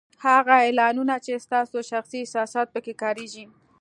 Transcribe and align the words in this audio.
هغه 0.25 0.53
اعلانونه 0.63 1.15
چې 1.25 1.43
ستاسو 1.45 1.77
شخصي 1.91 2.17
احساسات 2.21 2.67
په 2.71 2.79
کې 2.85 2.93
کارېږي 3.03 3.45